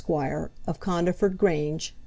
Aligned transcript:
of 0.65 0.79
Condaford 0.79 1.37
Grange, 1.37 1.91
co. 1.91 1.95